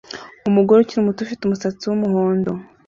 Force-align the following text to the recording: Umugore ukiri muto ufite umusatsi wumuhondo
Umugore 0.49 0.77
ukiri 0.79 1.05
muto 1.07 1.19
ufite 1.21 1.41
umusatsi 1.43 1.83
wumuhondo 1.85 2.51